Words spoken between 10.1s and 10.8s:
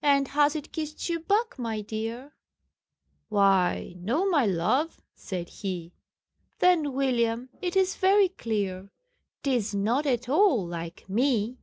all